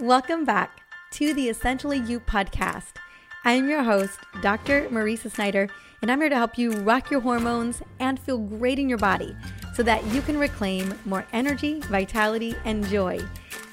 Welcome 0.00 0.44
back 0.44 0.82
to 1.12 1.32
the 1.32 1.48
Essentially 1.48 2.00
You 2.00 2.20
podcast. 2.20 2.96
I 3.46 3.52
am 3.52 3.66
your 3.66 3.82
host, 3.82 4.18
Dr. 4.42 4.90
Mariza 4.90 5.30
Snyder, 5.30 5.70
and 6.02 6.12
I'm 6.12 6.20
here 6.20 6.28
to 6.28 6.36
help 6.36 6.58
you 6.58 6.72
rock 6.72 7.10
your 7.10 7.20
hormones 7.20 7.80
and 7.98 8.20
feel 8.20 8.36
great 8.36 8.78
in 8.78 8.90
your 8.90 8.98
body 8.98 9.34
so 9.72 9.82
that 9.84 10.04
you 10.08 10.20
can 10.20 10.36
reclaim 10.36 10.92
more 11.06 11.26
energy, 11.32 11.80
vitality, 11.80 12.54
and 12.66 12.86
joy 12.88 13.18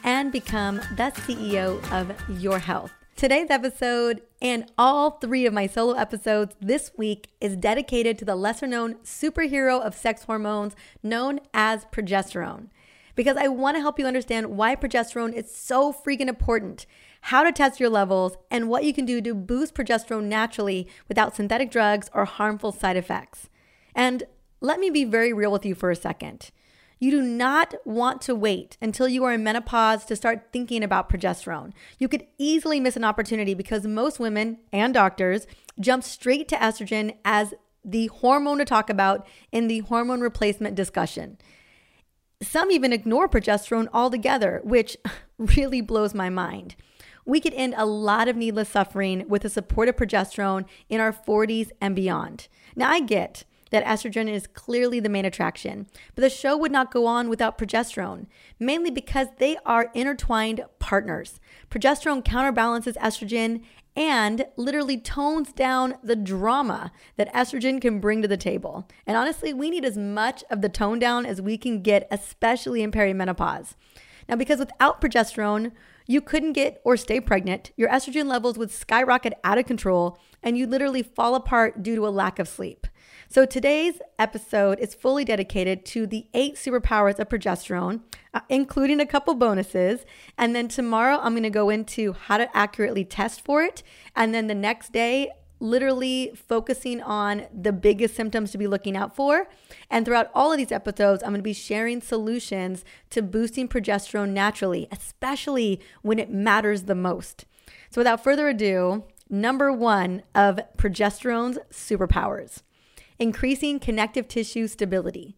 and 0.05 0.31
become 0.31 0.77
the 0.95 1.11
CEO 1.13 1.83
of 1.91 2.15
your 2.41 2.59
health. 2.59 2.93
Today's 3.17 3.49
episode 3.49 4.21
and 4.41 4.71
all 4.77 5.11
three 5.11 5.45
of 5.45 5.53
my 5.53 5.67
solo 5.67 5.93
episodes 5.95 6.55
this 6.61 6.91
week 6.95 7.31
is 7.41 7.57
dedicated 7.57 8.17
to 8.19 8.25
the 8.25 8.37
lesser 8.37 8.65
known 8.65 8.95
superhero 9.03 9.81
of 9.81 9.93
sex 9.93 10.23
hormones 10.23 10.73
known 11.03 11.41
as 11.53 11.83
progesterone 11.91 12.69
because 13.15 13.37
I 13.37 13.47
want 13.47 13.77
to 13.77 13.81
help 13.81 13.99
you 13.99 14.05
understand 14.05 14.57
why 14.57 14.75
progesterone 14.75 15.33
is 15.33 15.55
so 15.55 15.93
freaking 15.93 16.27
important, 16.27 16.85
how 17.21 17.43
to 17.43 17.51
test 17.51 17.79
your 17.79 17.89
levels, 17.89 18.37
and 18.49 18.69
what 18.69 18.83
you 18.83 18.93
can 18.93 19.05
do 19.05 19.21
to 19.21 19.33
boost 19.33 19.75
progesterone 19.75 20.25
naturally 20.25 20.87
without 21.07 21.35
synthetic 21.35 21.71
drugs 21.71 22.09
or 22.13 22.25
harmful 22.25 22.71
side 22.71 22.97
effects. 22.97 23.49
And 23.95 24.23
let 24.61 24.79
me 24.79 24.89
be 24.89 25.03
very 25.03 25.33
real 25.33 25.51
with 25.51 25.65
you 25.65 25.75
for 25.75 25.91
a 25.91 25.95
second. 25.95 26.51
You 26.99 27.11
do 27.11 27.21
not 27.21 27.75
want 27.83 28.21
to 28.21 28.33
wait 28.33 28.77
until 28.81 29.09
you 29.09 29.25
are 29.25 29.33
in 29.33 29.43
menopause 29.43 30.05
to 30.05 30.15
start 30.15 30.53
thinking 30.53 30.83
about 30.83 31.09
progesterone. 31.09 31.73
You 31.99 32.07
could 32.07 32.25
easily 32.37 32.79
miss 32.79 32.95
an 32.95 33.03
opportunity 33.03 33.53
because 33.53 33.85
most 33.85 34.21
women 34.21 34.59
and 34.71 34.93
doctors 34.93 35.45
jump 35.81 36.05
straight 36.05 36.47
to 36.47 36.55
estrogen 36.55 37.17
as 37.25 37.53
the 37.83 38.07
hormone 38.07 38.59
to 38.59 38.63
talk 38.63 38.89
about 38.89 39.27
in 39.51 39.67
the 39.67 39.79
hormone 39.79 40.21
replacement 40.21 40.75
discussion. 40.75 41.37
Some 42.43 42.71
even 42.71 42.93
ignore 42.93 43.27
progesterone 43.27 43.87
altogether, 43.93 44.61
which 44.63 44.97
really 45.37 45.81
blows 45.81 46.13
my 46.13 46.29
mind. 46.29 46.75
We 47.25 47.39
could 47.39 47.53
end 47.53 47.73
a 47.77 47.85
lot 47.85 48.27
of 48.27 48.35
needless 48.35 48.69
suffering 48.69 49.25
with 49.27 49.43
the 49.43 49.49
support 49.49 49.87
of 49.87 49.95
progesterone 49.95 50.65
in 50.89 50.99
our 50.99 51.13
40s 51.13 51.71
and 51.79 51.95
beyond. 51.95 52.47
Now, 52.75 52.89
I 52.89 52.99
get 52.99 53.45
that 53.69 53.85
estrogen 53.85 54.29
is 54.29 54.45
clearly 54.45 54.99
the 54.99 55.09
main 55.09 55.25
attraction, 55.25 55.87
but 56.13 56.21
the 56.21 56.29
show 56.29 56.55
would 56.55 56.71
not 56.71 56.91
go 56.91 57.07
on 57.07 57.27
without 57.27 57.57
progesterone, 57.57 58.27
mainly 58.59 58.91
because 58.91 59.29
they 59.39 59.57
are 59.65 59.89
intertwined 59.95 60.63
partners. 60.77 61.39
Progesterone 61.71 62.23
counterbalances 62.23 62.95
estrogen 62.97 63.63
and 63.95 64.45
literally 64.55 64.97
tones 64.97 65.51
down 65.53 65.95
the 66.03 66.15
drama 66.15 66.91
that 67.17 67.33
estrogen 67.33 67.79
can 67.79 67.99
bring 67.99 68.21
to 68.21 68.27
the 68.27 68.37
table. 68.37 68.87
And 69.05 69.15
honestly, 69.15 69.53
we 69.53 69.69
need 69.69 69.85
as 69.85 69.97
much 69.97 70.43
of 70.49 70.61
the 70.61 70.69
tone 70.69 70.99
down 70.99 71.25
as 71.25 71.41
we 71.41 71.57
can 71.57 71.81
get, 71.81 72.07
especially 72.09 72.81
in 72.81 72.91
perimenopause. 72.91 73.75
Now, 74.27 74.35
because 74.35 74.59
without 74.59 75.01
progesterone, 75.01 75.73
you 76.07 76.21
couldn't 76.21 76.53
get 76.53 76.81
or 76.83 76.97
stay 76.97 77.19
pregnant, 77.19 77.71
your 77.77 77.89
estrogen 77.89 78.25
levels 78.25 78.57
would 78.57 78.71
skyrocket 78.71 79.33
out 79.43 79.57
of 79.57 79.65
control, 79.65 80.17
and 80.41 80.57
you 80.57 80.67
literally 80.67 81.03
fall 81.03 81.35
apart 81.35 81.83
due 81.83 81.95
to 81.95 82.07
a 82.07 82.09
lack 82.09 82.39
of 82.39 82.47
sleep. 82.47 82.87
So 83.33 83.47
today's 83.47 83.99
episode 84.19 84.77
is 84.79 84.93
fully 84.93 85.25
dedicated 85.25 85.85
to 85.87 86.05
the 86.05 86.27
eight 86.35 86.53
superpowers 86.53 87.17
of 87.17 87.29
progesterone, 87.29 88.01
uh, 88.31 88.41
including 88.47 88.99
a 88.99 89.07
couple 89.07 89.33
bonuses. 89.33 90.05
And 90.37 90.55
then 90.55 90.67
tomorrow 90.67 91.17
I'm 91.19 91.33
going 91.33 91.41
to 91.41 91.49
go 91.49 91.71
into 91.71 92.13
how 92.13 92.37
to 92.37 92.55
accurately 92.55 93.03
test 93.03 93.43
for 93.43 93.63
it. 93.63 93.81
And 94.15 94.35
then 94.35 94.45
the 94.45 94.53
next 94.53 94.93
day, 94.93 95.31
literally 95.59 96.31
focusing 96.35 97.01
on 97.01 97.47
the 97.51 97.73
biggest 97.73 98.15
symptoms 98.15 98.51
to 98.51 98.59
be 98.59 98.67
looking 98.67 98.95
out 98.95 99.15
for. 99.15 99.47
And 99.89 100.05
throughout 100.05 100.29
all 100.35 100.51
of 100.51 100.59
these 100.59 100.71
episodes, 100.71 101.23
I'm 101.23 101.29
going 101.29 101.39
to 101.39 101.41
be 101.41 101.53
sharing 101.53 102.01
solutions 102.01 102.85
to 103.09 103.23
boosting 103.23 103.67
progesterone 103.67 104.29
naturally, 104.29 104.87
especially 104.91 105.81
when 106.03 106.19
it 106.19 106.29
matters 106.29 106.83
the 106.83 106.93
most. 106.93 107.45
So 107.89 107.99
without 107.99 108.23
further 108.23 108.47
ado, 108.47 109.05
number 109.27 109.73
one 109.73 110.21
of 110.35 110.59
progesterone's 110.77 111.57
superpowers 111.71 112.61
increasing 113.23 113.79
connective 113.79 114.27
tissue 114.27 114.67
stability. 114.67 115.35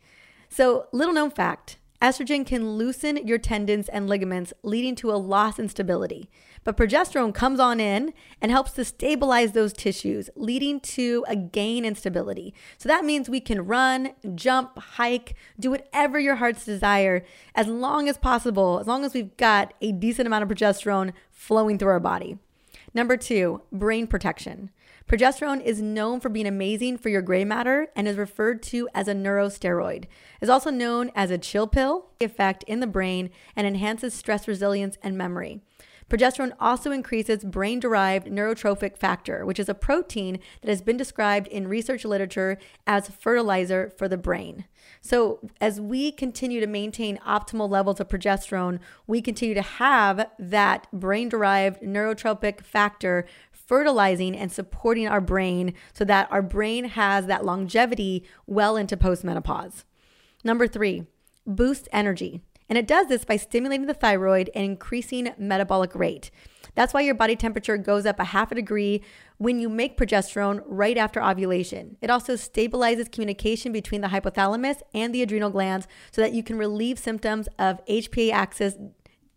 So, 0.49 0.87
little 0.91 1.13
known 1.13 1.29
fact 1.29 1.77
estrogen 2.01 2.45
can 2.45 2.71
loosen 2.71 3.25
your 3.25 3.37
tendons 3.37 3.87
and 3.89 4.09
ligaments, 4.09 4.53
leading 4.63 4.95
to 4.95 5.11
a 5.11 5.13
loss 5.13 5.57
in 5.57 5.69
stability. 5.69 6.29
But 6.63 6.77
progesterone 6.77 7.33
comes 7.33 7.59
on 7.59 7.79
in 7.79 8.13
and 8.41 8.51
helps 8.51 8.71
to 8.73 8.85
stabilize 8.85 9.53
those 9.53 9.71
tissues, 9.71 10.29
leading 10.35 10.79
to 10.81 11.23
a 11.27 11.35
gain 11.35 11.85
in 11.85 11.95
stability. 11.95 12.53
So 12.77 12.89
that 12.89 13.05
means 13.05 13.29
we 13.29 13.39
can 13.39 13.65
run, 13.65 14.11
jump, 14.33 14.77
hike, 14.77 15.35
do 15.59 15.71
whatever 15.71 16.19
your 16.19 16.35
heart's 16.35 16.65
desire 16.65 17.23
as 17.53 17.67
long 17.67 18.09
as 18.09 18.17
possible, 18.17 18.79
as 18.79 18.87
long 18.87 19.05
as 19.05 19.13
we've 19.13 19.35
got 19.37 19.73
a 19.81 19.91
decent 19.91 20.27
amount 20.27 20.43
of 20.43 20.49
progesterone 20.49 21.13
flowing 21.31 21.77
through 21.77 21.89
our 21.89 21.99
body. 21.99 22.37
Number 22.93 23.15
two, 23.15 23.61
brain 23.71 24.07
protection. 24.07 24.69
Progesterone 25.07 25.63
is 25.63 25.83
known 25.83 26.19
for 26.19 26.29
being 26.29 26.47
amazing 26.47 26.97
for 26.97 27.09
your 27.09 27.21
gray 27.21 27.45
matter 27.45 27.89
and 27.95 28.07
is 28.07 28.17
referred 28.17 28.63
to 28.63 28.89
as 28.95 29.07
a 29.07 29.13
neurosteroid. 29.13 30.05
It's 30.41 30.49
also 30.49 30.71
known 30.71 31.11
as 31.13 31.29
a 31.29 31.37
chill 31.37 31.67
pill 31.67 32.07
effect 32.19 32.63
in 32.63 32.79
the 32.79 32.87
brain 32.87 33.29
and 33.55 33.67
enhances 33.67 34.15
stress 34.15 34.47
resilience 34.47 34.97
and 35.03 35.15
memory. 35.15 35.61
Progesterone 36.09 36.53
also 36.59 36.91
increases 36.91 37.43
brain 37.43 37.79
derived 37.79 38.27
neurotrophic 38.27 38.95
factor, 38.95 39.43
which 39.43 39.59
is 39.59 39.69
a 39.69 39.73
protein 39.73 40.39
that 40.61 40.69
has 40.69 40.81
been 40.81 40.97
described 40.97 41.47
in 41.47 41.67
research 41.67 42.05
literature 42.05 42.59
as 42.85 43.09
fertilizer 43.09 43.91
for 43.97 44.07
the 44.07 44.17
brain. 44.17 44.65
So, 45.01 45.39
as 45.59 45.81
we 45.81 46.11
continue 46.11 46.59
to 46.59 46.67
maintain 46.67 47.17
optimal 47.25 47.67
levels 47.69 47.99
of 47.99 48.07
progesterone, 48.07 48.79
we 49.07 49.19
continue 49.19 49.55
to 49.55 49.63
have 49.63 50.29
that 50.37 50.87
brain 50.93 51.27
derived 51.27 51.81
neurotrophic 51.81 52.61
factor 52.61 53.25
fertilizing 53.65 54.35
and 54.35 54.51
supporting 54.51 55.07
our 55.07 55.21
brain 55.21 55.73
so 55.93 56.05
that 56.05 56.31
our 56.31 56.41
brain 56.41 56.85
has 56.85 57.25
that 57.27 57.45
longevity 57.45 58.23
well 58.45 58.77
into 58.77 58.97
postmenopause. 58.97 59.83
Number 60.43 60.67
three, 60.67 61.05
boost 61.45 61.87
energy. 61.91 62.41
And 62.67 62.77
it 62.77 62.87
does 62.87 63.07
this 63.07 63.25
by 63.25 63.37
stimulating 63.37 63.85
the 63.85 63.93
thyroid 63.93 64.49
and 64.55 64.65
increasing 64.65 65.33
metabolic 65.37 65.93
rate. 65.93 66.31
That's 66.73 66.93
why 66.93 67.01
your 67.01 67.15
body 67.15 67.35
temperature 67.35 67.77
goes 67.77 68.05
up 68.05 68.19
a 68.19 68.25
half 68.25 68.51
a 68.51 68.55
degree 68.55 69.01
when 69.37 69.59
you 69.59 69.69
make 69.69 69.97
progesterone 69.97 70.61
right 70.65 70.97
after 70.97 71.23
ovulation. 71.23 71.97
It 72.01 72.09
also 72.09 72.33
stabilizes 72.33 73.11
communication 73.11 73.71
between 73.71 74.01
the 74.01 74.09
hypothalamus 74.09 74.81
and 74.93 75.13
the 75.13 75.21
adrenal 75.21 75.49
glands 75.49 75.87
so 76.11 76.21
that 76.21 76.33
you 76.33 76.43
can 76.43 76.57
relieve 76.57 76.99
symptoms 76.99 77.47
of 77.57 77.85
HPA 77.85 78.31
axis 78.31 78.75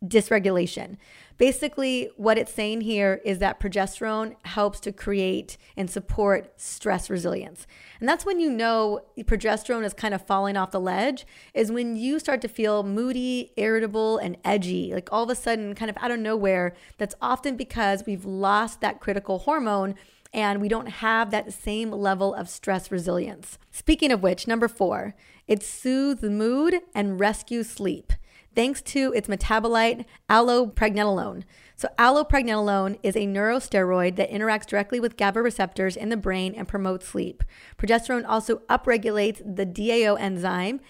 dysregulation. 0.05 0.97
Basically, 1.39 2.11
what 2.17 2.37
it's 2.37 2.53
saying 2.53 2.81
here 2.81 3.21
is 3.25 3.39
that 3.39 3.61
progesterone 3.61 4.35
helps 4.45 4.81
to 4.81 4.91
create 4.91 5.57
and 5.77 5.89
support 5.89 6.53
stress 6.61 7.09
resilience. 7.09 7.65
And 8.01 8.09
that's 8.09 8.27
when 8.27 8.41
you 8.41 8.51
know 8.51 9.03
progesterone 9.21 9.85
is 9.85 9.95
kind 9.95 10.15
of 10.15 10.27
falling 10.27 10.57
off 10.57 10.73
the 10.73 10.81
ledge, 10.81 11.25
is 11.55 11.71
when 11.71 11.95
you 11.95 12.19
start 12.19 12.41
to 12.43 12.49
feel 12.49 12.83
moody, 12.83 13.53
irritable, 13.57 14.19
and 14.19 14.37
edgy, 14.45 14.93
like 14.93 15.09
all 15.13 15.23
of 15.23 15.31
a 15.31 15.37
sudden, 15.37 15.77
kind 15.77 15.89
of 15.89 15.97
out 15.99 16.11
of 16.11 16.19
nowhere. 16.19 16.75
That's 16.99 17.15
often 17.23 17.57
because 17.57 18.05
we've 18.05 18.25
lost 18.25 18.81
that 18.81 18.99
critical 18.99 19.39
hormone 19.39 19.95
and 20.35 20.61
we 20.61 20.69
don't 20.69 20.89
have 20.89 21.31
that 21.31 21.53
same 21.53 21.93
level 21.93 22.35
of 22.35 22.49
stress 22.49 22.91
resilience. 22.91 23.59
Speaking 23.71 24.11
of 24.11 24.23
which, 24.25 24.49
number 24.49 24.67
four, 24.67 25.15
it 25.47 25.63
soothes 25.63 26.23
mood 26.23 26.81
and 26.95 27.21
rescues 27.21 27.71
sleep 27.71 28.13
thanks 28.59 28.83
to 28.83 29.13
its 29.13 29.29
metabolite, 29.29 30.05
allopregnanolone. 30.29 31.45
So, 31.77 31.89
allopregnanolone 31.97 32.99
is 33.05 33.15
a 33.15 33.21
neurosteroid 33.21 34.17
that 34.17 34.33
interacts 34.33 34.67
directly 34.67 34.99
with 34.99 35.17
GABA 35.17 35.41
receptors 35.43 35.97
in 35.97 36.09
the 36.09 36.17
brain 36.17 36.55
and 36.57 36.67
promotes 36.67 37.07
sleep. 37.07 37.45
Progesterone 37.79 38.25
also 38.27 38.57
upregulates 38.69 39.39
the 39.39 39.65
DAO 39.65 40.19
enzyme 40.19 40.81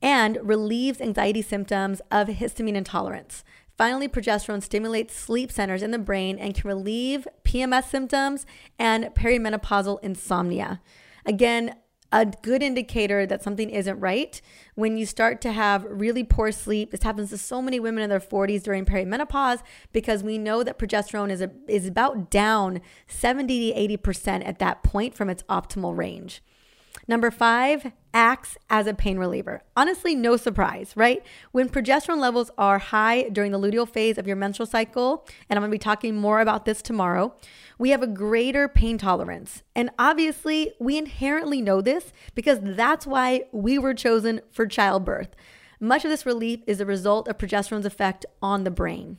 and 0.00 0.38
relieves 0.42 1.00
anxiety 1.00 1.42
symptoms 1.42 2.00
of 2.12 2.28
histamine 2.28 2.76
intolerance. 2.76 3.42
Finally, 3.76 4.06
progesterone 4.06 4.62
stimulates 4.62 5.12
sleep 5.12 5.50
centers 5.50 5.82
in 5.82 5.90
the 5.90 5.98
brain 5.98 6.38
and 6.38 6.54
can 6.54 6.68
relieve 6.68 7.26
PMS 7.42 7.88
symptoms 7.88 8.46
and 8.78 9.06
perimenopausal 9.06 9.98
insomnia. 10.04 10.80
Again, 11.26 11.74
a 12.10 12.24
good 12.26 12.62
indicator 12.62 13.26
that 13.26 13.42
something 13.42 13.68
isn't 13.70 14.00
right 14.00 14.40
when 14.74 14.96
you 14.96 15.04
start 15.04 15.40
to 15.42 15.52
have 15.52 15.84
really 15.84 16.24
poor 16.24 16.50
sleep. 16.50 16.90
This 16.90 17.02
happens 17.02 17.30
to 17.30 17.38
so 17.38 17.60
many 17.60 17.78
women 17.78 18.02
in 18.02 18.10
their 18.10 18.20
40s 18.20 18.62
during 18.62 18.86
perimenopause 18.86 19.62
because 19.92 20.22
we 20.22 20.38
know 20.38 20.62
that 20.62 20.78
progesterone 20.78 21.30
is 21.30 21.42
a, 21.42 21.50
is 21.66 21.86
about 21.86 22.30
down 22.30 22.80
70 23.08 23.72
to 23.72 23.98
80% 23.98 24.46
at 24.46 24.58
that 24.58 24.82
point 24.82 25.14
from 25.14 25.28
its 25.28 25.42
optimal 25.44 25.96
range. 25.96 26.42
Number 27.06 27.30
five, 27.30 27.92
acts 28.12 28.58
as 28.68 28.86
a 28.86 28.94
pain 28.94 29.18
reliever. 29.18 29.62
Honestly, 29.76 30.14
no 30.14 30.36
surprise, 30.36 30.92
right? 30.94 31.22
When 31.52 31.68
progesterone 31.68 32.18
levels 32.18 32.50
are 32.58 32.78
high 32.78 33.28
during 33.30 33.52
the 33.52 33.58
luteal 33.58 33.88
phase 33.88 34.18
of 34.18 34.26
your 34.26 34.36
menstrual 34.36 34.66
cycle, 34.66 35.26
and 35.48 35.56
I'm 35.56 35.62
gonna 35.62 35.70
be 35.70 35.78
talking 35.78 36.16
more 36.16 36.40
about 36.40 36.64
this 36.64 36.82
tomorrow, 36.82 37.34
we 37.78 37.90
have 37.90 38.02
a 38.02 38.06
greater 38.06 38.68
pain 38.68 38.98
tolerance. 38.98 39.62
And 39.74 39.90
obviously, 39.98 40.72
we 40.78 40.98
inherently 40.98 41.62
know 41.62 41.80
this 41.80 42.12
because 42.34 42.58
that's 42.62 43.06
why 43.06 43.44
we 43.52 43.78
were 43.78 43.94
chosen 43.94 44.40
for 44.50 44.66
childbirth. 44.66 45.34
Much 45.80 46.04
of 46.04 46.10
this 46.10 46.26
relief 46.26 46.60
is 46.66 46.80
a 46.80 46.86
result 46.86 47.28
of 47.28 47.38
progesterone's 47.38 47.86
effect 47.86 48.26
on 48.42 48.64
the 48.64 48.70
brain. 48.70 49.18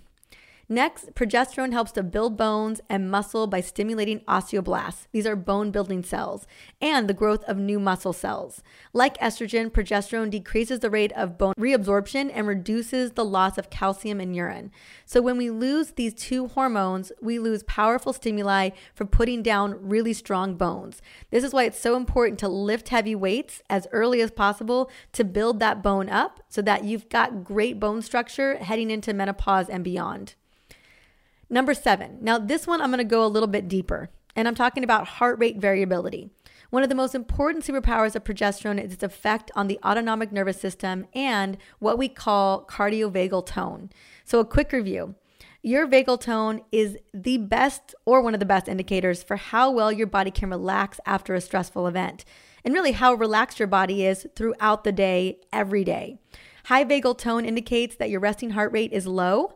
Next, 0.71 1.15
progesterone 1.15 1.71
helps 1.71 1.91
to 1.93 2.03
build 2.03 2.37
bones 2.37 2.79
and 2.91 3.09
muscle 3.09 3.47
by 3.47 3.59
stimulating 3.59 4.19
osteoblasts. 4.27 5.07
These 5.11 5.25
are 5.25 5.35
bone 5.35 5.71
building 5.71 6.03
cells 6.03 6.45
and 6.79 7.07
the 7.07 7.13
growth 7.15 7.43
of 7.45 7.57
new 7.57 7.79
muscle 7.79 8.13
cells. 8.13 8.61
Like 8.93 9.17
estrogen, 9.17 9.71
progesterone 9.71 10.29
decreases 10.29 10.81
the 10.81 10.91
rate 10.91 11.11
of 11.13 11.39
bone 11.39 11.55
reabsorption 11.57 12.29
and 12.31 12.45
reduces 12.45 13.13
the 13.13 13.25
loss 13.25 13.57
of 13.57 13.71
calcium 13.71 14.21
in 14.21 14.35
urine. 14.35 14.69
So, 15.05 15.23
when 15.23 15.37
we 15.37 15.49
lose 15.49 15.93
these 15.93 16.13
two 16.13 16.49
hormones, 16.49 17.11
we 17.19 17.39
lose 17.39 17.63
powerful 17.63 18.13
stimuli 18.13 18.69
for 18.93 19.05
putting 19.05 19.41
down 19.41 19.89
really 19.89 20.13
strong 20.13 20.53
bones. 20.53 21.01
This 21.31 21.43
is 21.43 21.51
why 21.51 21.63
it's 21.63 21.79
so 21.79 21.95
important 21.95 22.37
to 22.41 22.47
lift 22.47 22.89
heavy 22.89 23.15
weights 23.15 23.63
as 23.71 23.87
early 23.91 24.21
as 24.21 24.29
possible 24.29 24.91
to 25.13 25.23
build 25.23 25.59
that 25.61 25.81
bone 25.81 26.09
up 26.09 26.41
so 26.47 26.61
that 26.61 26.83
you've 26.83 27.09
got 27.09 27.43
great 27.43 27.79
bone 27.79 28.03
structure 28.03 28.57
heading 28.57 28.91
into 28.91 29.15
menopause 29.15 29.67
and 29.67 29.83
beyond. 29.83 30.35
Number 31.49 31.73
seven. 31.73 32.19
Now, 32.21 32.37
this 32.37 32.67
one 32.67 32.81
I'm 32.81 32.89
going 32.89 32.99
to 32.99 33.03
go 33.03 33.25
a 33.25 33.27
little 33.27 33.47
bit 33.47 33.67
deeper, 33.67 34.09
and 34.35 34.47
I'm 34.47 34.55
talking 34.55 34.83
about 34.83 35.07
heart 35.07 35.39
rate 35.39 35.57
variability. 35.57 36.29
One 36.69 36.83
of 36.83 36.89
the 36.89 36.95
most 36.95 37.15
important 37.15 37.65
superpowers 37.65 38.15
of 38.15 38.23
progesterone 38.23 38.83
is 38.83 38.93
its 38.93 39.03
effect 39.03 39.49
on 39.55 39.67
the 39.67 39.79
autonomic 39.83 40.31
nervous 40.31 40.61
system 40.61 41.07
and 41.15 41.57
what 41.79 41.97
we 41.97 42.07
call 42.07 42.65
cardiovagal 42.65 43.47
tone. 43.47 43.89
So, 44.23 44.39
a 44.39 44.45
quick 44.45 44.71
review. 44.71 45.15
Your 45.61 45.87
vagal 45.87 46.21
tone 46.21 46.61
is 46.71 46.97
the 47.13 47.37
best 47.37 47.93
or 48.05 48.21
one 48.21 48.33
of 48.33 48.39
the 48.39 48.45
best 48.45 48.69
indicators 48.69 49.23
for 49.23 49.35
how 49.35 49.71
well 49.71 49.91
your 49.91 50.07
body 50.07 50.31
can 50.31 50.49
relax 50.49 51.01
after 51.05 51.33
a 51.33 51.41
stressful 51.41 51.87
event, 51.87 52.23
and 52.63 52.73
really 52.73 52.93
how 52.93 53.13
relaxed 53.13 53.59
your 53.59 53.67
body 53.67 54.05
is 54.05 54.27
throughout 54.35 54.83
the 54.83 54.91
day, 54.91 55.39
every 55.51 55.83
day. 55.83 56.19
High 56.65 56.85
vagal 56.85 57.17
tone 57.17 57.43
indicates 57.43 57.95
that 57.95 58.09
your 58.09 58.19
resting 58.19 58.51
heart 58.51 58.71
rate 58.71 58.93
is 58.93 59.07
low, 59.07 59.55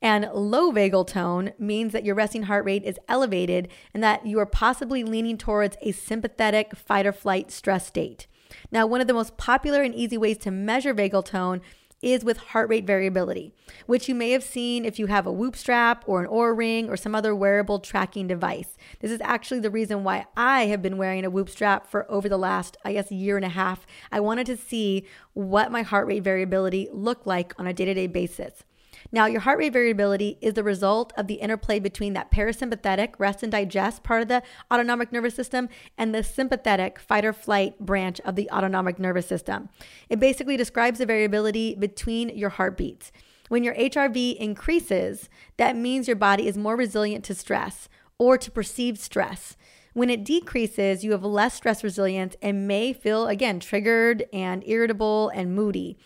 and 0.00 0.28
low 0.32 0.72
vagal 0.72 1.08
tone 1.08 1.52
means 1.58 1.92
that 1.92 2.04
your 2.04 2.14
resting 2.14 2.44
heart 2.44 2.64
rate 2.64 2.84
is 2.84 2.98
elevated 3.08 3.68
and 3.92 4.02
that 4.02 4.26
you 4.26 4.38
are 4.38 4.46
possibly 4.46 5.02
leaning 5.02 5.36
towards 5.36 5.76
a 5.82 5.92
sympathetic 5.92 6.76
fight 6.76 7.06
or 7.06 7.12
flight 7.12 7.50
stress 7.50 7.86
state. 7.86 8.26
Now, 8.70 8.86
one 8.86 9.00
of 9.00 9.06
the 9.06 9.14
most 9.14 9.36
popular 9.36 9.82
and 9.82 9.94
easy 9.94 10.16
ways 10.16 10.38
to 10.38 10.50
measure 10.50 10.94
vagal 10.94 11.24
tone 11.24 11.60
is 12.00 12.24
with 12.24 12.38
heart 12.38 12.68
rate 12.68 12.86
variability, 12.86 13.52
which 13.86 14.08
you 14.08 14.14
may 14.14 14.30
have 14.30 14.44
seen 14.44 14.84
if 14.84 14.98
you 14.98 15.06
have 15.06 15.26
a 15.26 15.32
whoop 15.32 15.56
strap 15.56 16.04
or 16.06 16.20
an 16.20 16.28
Oura 16.28 16.56
ring 16.56 16.88
or 16.88 16.96
some 16.96 17.14
other 17.14 17.34
wearable 17.34 17.80
tracking 17.80 18.28
device. 18.28 18.76
This 19.00 19.10
is 19.10 19.20
actually 19.22 19.60
the 19.60 19.70
reason 19.70 20.04
why 20.04 20.26
I 20.36 20.66
have 20.66 20.80
been 20.80 20.96
wearing 20.96 21.24
a 21.24 21.30
whoop 21.30 21.48
strap 21.48 21.88
for 21.88 22.08
over 22.10 22.28
the 22.28 22.38
last, 22.38 22.76
I 22.84 22.92
guess, 22.92 23.10
year 23.10 23.36
and 23.36 23.44
a 23.44 23.50
half. 23.50 23.84
I 24.12 24.20
wanted 24.20 24.46
to 24.46 24.56
see 24.56 25.06
what 25.34 25.72
my 25.72 25.82
heart 25.82 26.06
rate 26.06 26.22
variability 26.22 26.88
looked 26.92 27.26
like 27.26 27.52
on 27.58 27.66
a 27.66 27.74
day 27.74 27.86
to 27.86 27.94
day 27.94 28.06
basis. 28.06 28.62
Now, 29.10 29.24
your 29.26 29.40
heart 29.40 29.58
rate 29.58 29.72
variability 29.72 30.36
is 30.42 30.54
the 30.54 30.62
result 30.62 31.12
of 31.16 31.26
the 31.26 31.34
interplay 31.34 31.78
between 31.78 32.12
that 32.12 32.30
parasympathetic 32.30 33.14
rest 33.18 33.42
and 33.42 33.50
digest 33.50 34.02
part 34.02 34.22
of 34.22 34.28
the 34.28 34.42
autonomic 34.70 35.12
nervous 35.12 35.34
system 35.34 35.70
and 35.96 36.14
the 36.14 36.22
sympathetic 36.22 36.98
fight 36.98 37.24
or 37.24 37.32
flight 37.32 37.78
branch 37.80 38.20
of 38.20 38.36
the 38.36 38.50
autonomic 38.50 38.98
nervous 38.98 39.26
system. 39.26 39.70
It 40.10 40.20
basically 40.20 40.58
describes 40.58 40.98
the 40.98 41.06
variability 41.06 41.74
between 41.74 42.28
your 42.36 42.50
heartbeats. 42.50 43.10
When 43.48 43.64
your 43.64 43.74
HRV 43.76 44.36
increases, 44.36 45.30
that 45.56 45.74
means 45.74 46.06
your 46.06 46.16
body 46.16 46.46
is 46.46 46.58
more 46.58 46.76
resilient 46.76 47.24
to 47.26 47.34
stress 47.34 47.88
or 48.18 48.36
to 48.36 48.50
perceived 48.50 48.98
stress. 48.98 49.56
When 49.94 50.10
it 50.10 50.22
decreases, 50.22 51.02
you 51.02 51.12
have 51.12 51.24
less 51.24 51.54
stress 51.54 51.82
resilience 51.82 52.36
and 52.42 52.68
may 52.68 52.92
feel, 52.92 53.26
again, 53.26 53.58
triggered 53.58 54.26
and 54.34 54.62
irritable 54.66 55.30
and 55.30 55.54
moody. 55.54 55.96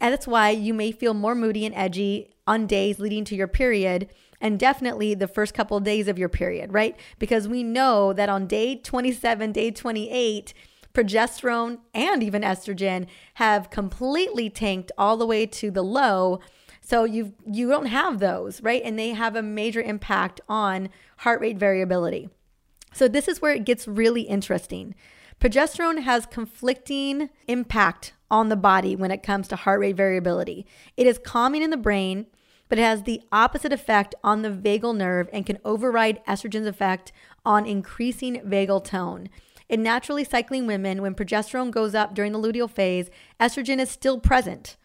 And 0.00 0.12
that's 0.12 0.26
why 0.26 0.50
you 0.50 0.74
may 0.74 0.92
feel 0.92 1.14
more 1.14 1.34
moody 1.34 1.64
and 1.64 1.74
edgy 1.74 2.30
on 2.46 2.66
days 2.66 2.98
leading 2.98 3.24
to 3.26 3.34
your 3.34 3.48
period 3.48 4.08
and 4.40 4.58
definitely 4.58 5.14
the 5.14 5.28
first 5.28 5.54
couple 5.54 5.76
of 5.76 5.84
days 5.84 6.08
of 6.08 6.18
your 6.18 6.28
period, 6.28 6.72
right? 6.72 6.96
Because 7.18 7.48
we 7.48 7.62
know 7.62 8.12
that 8.12 8.28
on 8.28 8.46
day 8.46 8.76
27, 8.76 9.52
day 9.52 9.70
28, 9.70 10.52
progesterone 10.92 11.78
and 11.94 12.22
even 12.22 12.42
estrogen 12.42 13.06
have 13.34 13.70
completely 13.70 14.48
tanked 14.48 14.92
all 14.96 15.16
the 15.16 15.26
way 15.26 15.46
to 15.46 15.70
the 15.70 15.82
low. 15.82 16.40
So 16.80 17.04
you 17.04 17.34
you 17.44 17.68
don't 17.68 17.86
have 17.86 18.18
those, 18.18 18.62
right? 18.62 18.82
And 18.84 18.98
they 18.98 19.10
have 19.10 19.36
a 19.36 19.42
major 19.42 19.82
impact 19.82 20.40
on 20.48 20.88
heart 21.18 21.40
rate 21.40 21.58
variability. 21.58 22.30
So 22.92 23.08
this 23.08 23.28
is 23.28 23.42
where 23.42 23.52
it 23.52 23.64
gets 23.64 23.86
really 23.86 24.22
interesting. 24.22 24.94
Progesterone 25.40 26.02
has 26.02 26.24
conflicting 26.24 27.28
impact 27.46 28.14
on 28.30 28.48
the 28.48 28.56
body 28.56 28.96
when 28.96 29.10
it 29.10 29.22
comes 29.22 29.48
to 29.48 29.56
heart 29.56 29.80
rate 29.80 29.96
variability. 29.96 30.66
It 30.96 31.06
is 31.06 31.18
calming 31.18 31.62
in 31.62 31.70
the 31.70 31.76
brain, 31.76 32.26
but 32.68 32.78
it 32.78 32.82
has 32.82 33.02
the 33.02 33.22
opposite 33.30 33.72
effect 33.72 34.14
on 34.24 34.42
the 34.42 34.50
vagal 34.50 34.96
nerve 34.96 35.28
and 35.32 35.46
can 35.46 35.58
override 35.64 36.24
estrogen's 36.26 36.66
effect 36.66 37.12
on 37.44 37.66
increasing 37.66 38.40
vagal 38.40 38.84
tone. 38.84 39.28
In 39.68 39.82
naturally 39.82 40.24
cycling 40.24 40.66
women, 40.66 41.02
when 41.02 41.14
progesterone 41.14 41.70
goes 41.70 41.94
up 41.94 42.14
during 42.14 42.32
the 42.32 42.38
luteal 42.38 42.70
phase, 42.70 43.10
estrogen 43.40 43.80
is 43.80 43.90
still 43.90 44.18
present. 44.18 44.76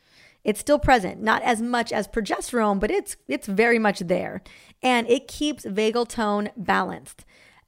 It's 0.44 0.60
still 0.60 0.80
present, 0.80 1.22
not 1.22 1.44
as 1.44 1.62
much 1.62 1.92
as 1.92 2.08
progesterone, 2.08 2.80
but 2.80 2.90
it's 2.90 3.16
it's 3.28 3.46
very 3.48 3.78
much 3.78 4.00
there. 4.00 4.42
And 4.82 5.08
it 5.08 5.28
keeps 5.28 5.66
vagal 5.66 6.08
tone 6.10 6.50
balanced. 6.58 7.26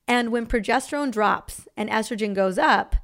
And 0.07 0.31
when 0.31 0.47
progesterone 0.47 1.11
drops 1.11 1.67
and 1.77 1.89
estrogen 1.89 2.33
goes 2.33 2.57
up, 2.57 2.95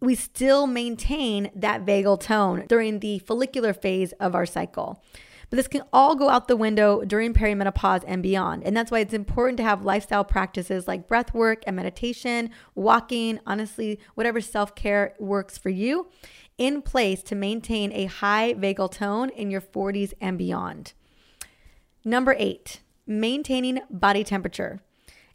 we 0.00 0.14
still 0.14 0.66
maintain 0.66 1.50
that 1.54 1.84
vagal 1.84 2.20
tone 2.20 2.64
during 2.68 3.00
the 3.00 3.18
follicular 3.20 3.72
phase 3.72 4.12
of 4.12 4.34
our 4.34 4.46
cycle. 4.46 5.02
But 5.50 5.56
this 5.56 5.68
can 5.68 5.82
all 5.92 6.14
go 6.14 6.28
out 6.28 6.46
the 6.46 6.56
window 6.56 7.02
during 7.04 7.34
perimenopause 7.34 8.04
and 8.06 8.22
beyond. 8.22 8.62
And 8.62 8.76
that's 8.76 8.90
why 8.90 9.00
it's 9.00 9.12
important 9.12 9.56
to 9.58 9.64
have 9.64 9.84
lifestyle 9.84 10.24
practices 10.24 10.86
like 10.86 11.08
breath 11.08 11.34
work 11.34 11.64
and 11.66 11.74
meditation, 11.74 12.50
walking, 12.76 13.40
honestly, 13.46 13.98
whatever 14.14 14.40
self 14.40 14.76
care 14.76 15.14
works 15.18 15.58
for 15.58 15.68
you 15.68 16.08
in 16.56 16.82
place 16.82 17.22
to 17.24 17.34
maintain 17.34 17.90
a 17.92 18.04
high 18.04 18.54
vagal 18.54 18.92
tone 18.92 19.30
in 19.30 19.50
your 19.50 19.60
40s 19.60 20.12
and 20.20 20.38
beyond. 20.38 20.92
Number 22.04 22.36
eight, 22.38 22.80
maintaining 23.06 23.80
body 23.90 24.22
temperature. 24.22 24.80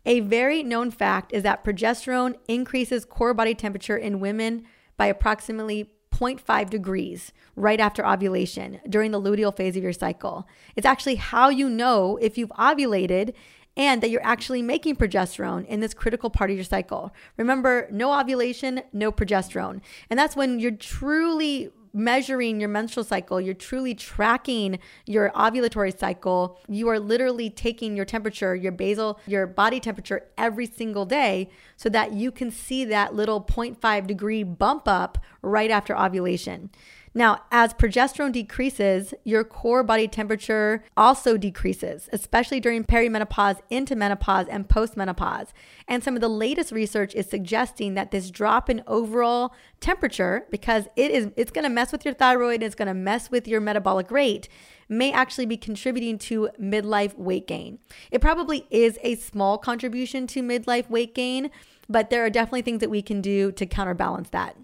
A 0.05 0.19
very 0.19 0.61
known 0.63 0.91
fact 0.91 1.33
is 1.33 1.43
that 1.43 1.63
progesterone 1.63 2.35
increases 2.47 3.05
core 3.05 3.33
body 3.33 3.55
temperature 3.55 3.97
in 3.97 4.19
women 4.19 4.65
by 4.97 5.07
approximately 5.07 5.89
0.5 6.11 6.69
degrees 6.69 7.33
right 7.55 7.79
after 7.79 8.05
ovulation 8.05 8.79
during 8.87 9.11
the 9.11 9.19
luteal 9.19 9.55
phase 9.55 9.75
of 9.75 9.83
your 9.83 9.91
cycle. 9.93 10.47
It's 10.75 10.85
actually 10.85 11.15
how 11.15 11.49
you 11.49 11.69
know 11.69 12.17
if 12.21 12.37
you've 12.37 12.51
ovulated 12.51 13.33
and 13.77 14.01
that 14.01 14.09
you're 14.09 14.25
actually 14.25 14.61
making 14.61 14.95
progesterone 14.95 15.65
in 15.65 15.81
this 15.81 15.93
critical 15.93 16.29
part 16.29 16.49
of 16.49 16.55
your 16.55 16.63
cycle. 16.63 17.13
Remember, 17.35 17.87
no 17.91 18.17
ovulation, 18.17 18.81
no 18.93 19.11
progesterone. 19.11 19.81
And 20.09 20.17
that's 20.17 20.35
when 20.35 20.59
you're 20.59 20.71
truly 20.71 21.71
measuring 21.95 22.59
your 22.59 22.69
menstrual 22.69 23.05
cycle, 23.05 23.39
you're 23.39 23.53
truly 23.53 23.95
tracking 23.95 24.77
your 25.05 25.31
ovulatory 25.31 25.97
cycle. 25.97 26.59
You 26.67 26.89
are 26.89 26.99
literally 26.99 27.49
taking 27.49 27.95
your 27.95 28.05
temperature, 28.05 28.53
your 28.53 28.73
basal, 28.73 29.19
your 29.25 29.47
body 29.47 29.79
temperature 29.79 30.27
every 30.37 30.67
single 30.67 31.05
day 31.05 31.49
so 31.77 31.89
that 31.89 32.11
you 32.11 32.31
can 32.31 32.51
see 32.51 32.83
that 32.85 33.15
little 33.15 33.41
0.5 33.41 34.07
degree 34.07 34.43
bump 34.43 34.87
up 34.87 35.17
right 35.41 35.71
after 35.71 35.97
ovulation. 35.97 36.69
Now, 37.17 37.43
as 37.49 37.73
progesterone 37.73 38.33
decreases, 38.33 39.13
your 39.23 39.45
core 39.45 39.83
body 39.83 40.05
temperature 40.05 40.83
also 40.97 41.37
decreases, 41.37 42.09
especially 42.11 42.59
during 42.59 42.83
perimenopause, 42.83 43.61
into 43.69 43.95
menopause, 43.95 44.47
and 44.49 44.67
postmenopause. 44.67 45.47
And 45.87 46.03
some 46.03 46.15
of 46.15 46.21
the 46.21 46.27
latest 46.27 46.73
research 46.73 47.15
is 47.15 47.29
suggesting 47.29 47.93
that 47.93 48.11
this 48.11 48.29
drop 48.29 48.69
in 48.69 48.83
overall 48.85 49.53
temperature, 49.79 50.45
because 50.51 50.89
it 50.97 51.09
is 51.09 51.29
it's 51.37 51.51
going 51.51 51.63
to 51.63 51.69
mess 51.69 51.93
with 51.93 52.03
your 52.03 52.13
thyroid, 52.13 52.61
it's 52.61 52.75
going 52.75 52.89
to 52.89 52.93
mess 52.93 53.31
with 53.31 53.47
your 53.47 53.61
metabolic 53.61 54.11
rate, 54.11 54.49
may 54.89 55.13
actually 55.13 55.45
be 55.45 55.55
contributing 55.55 56.17
to 56.17 56.49
midlife 56.61 57.17
weight 57.17 57.47
gain. 57.47 57.79
It 58.11 58.19
probably 58.19 58.67
is 58.69 58.99
a 59.03 59.15
small 59.15 59.57
contribution 59.57 60.27
to 60.27 60.43
midlife 60.43 60.89
weight 60.89 61.15
gain, 61.15 61.49
but 61.87 62.09
there 62.09 62.25
are 62.25 62.29
definitely 62.29 62.63
things 62.63 62.81
that 62.81 62.89
we 62.89 63.01
can 63.01 63.21
do 63.21 63.53
to 63.53 63.65
counterbalance 63.65 64.31
that. 64.31 64.57